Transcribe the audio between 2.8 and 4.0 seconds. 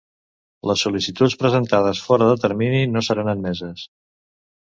no seran admeses.